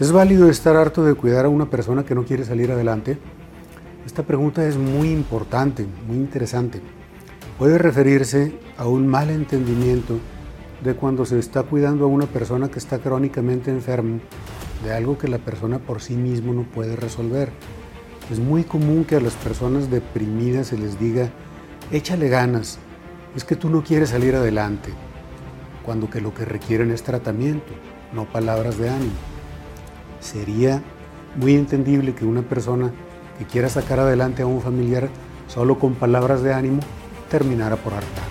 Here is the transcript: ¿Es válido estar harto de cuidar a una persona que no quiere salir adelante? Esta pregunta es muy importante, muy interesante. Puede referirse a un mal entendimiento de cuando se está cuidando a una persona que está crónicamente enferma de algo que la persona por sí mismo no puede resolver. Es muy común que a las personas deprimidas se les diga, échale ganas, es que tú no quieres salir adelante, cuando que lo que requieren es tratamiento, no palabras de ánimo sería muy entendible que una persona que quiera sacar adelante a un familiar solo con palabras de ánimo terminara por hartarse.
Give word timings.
¿Es 0.00 0.12
válido 0.12 0.48
estar 0.48 0.76
harto 0.76 1.02
de 1.02 1.14
cuidar 1.14 1.44
a 1.44 1.48
una 1.48 1.70
persona 1.70 2.04
que 2.04 2.14
no 2.14 2.24
quiere 2.24 2.44
salir 2.44 2.70
adelante? 2.70 3.18
Esta 4.06 4.22
pregunta 4.22 4.64
es 4.64 4.76
muy 4.76 5.10
importante, 5.10 5.88
muy 6.06 6.18
interesante. 6.18 6.80
Puede 7.58 7.78
referirse 7.78 8.52
a 8.76 8.86
un 8.86 9.08
mal 9.08 9.28
entendimiento 9.28 10.20
de 10.84 10.94
cuando 10.94 11.26
se 11.26 11.40
está 11.40 11.64
cuidando 11.64 12.04
a 12.04 12.06
una 12.06 12.26
persona 12.26 12.68
que 12.68 12.78
está 12.78 13.00
crónicamente 13.00 13.72
enferma 13.72 14.20
de 14.84 14.94
algo 14.94 15.18
que 15.18 15.26
la 15.26 15.38
persona 15.38 15.80
por 15.80 16.00
sí 16.00 16.14
mismo 16.14 16.54
no 16.54 16.62
puede 16.62 16.94
resolver. 16.94 17.50
Es 18.30 18.38
muy 18.38 18.62
común 18.62 19.04
que 19.04 19.16
a 19.16 19.20
las 19.20 19.34
personas 19.34 19.90
deprimidas 19.90 20.68
se 20.68 20.78
les 20.78 21.00
diga, 21.00 21.28
échale 21.90 22.28
ganas, 22.28 22.78
es 23.34 23.42
que 23.42 23.56
tú 23.56 23.68
no 23.68 23.82
quieres 23.82 24.10
salir 24.10 24.36
adelante, 24.36 24.90
cuando 25.84 26.08
que 26.08 26.20
lo 26.20 26.32
que 26.32 26.44
requieren 26.44 26.92
es 26.92 27.02
tratamiento, 27.02 27.72
no 28.12 28.26
palabras 28.26 28.78
de 28.78 28.90
ánimo 28.90 29.37
sería 30.20 30.82
muy 31.36 31.54
entendible 31.54 32.14
que 32.14 32.24
una 32.24 32.42
persona 32.42 32.92
que 33.38 33.44
quiera 33.44 33.68
sacar 33.68 34.00
adelante 34.00 34.42
a 34.42 34.46
un 34.46 34.60
familiar 34.60 35.08
solo 35.46 35.78
con 35.78 35.94
palabras 35.94 36.42
de 36.42 36.52
ánimo 36.52 36.80
terminara 37.30 37.76
por 37.76 37.94
hartarse. 37.94 38.27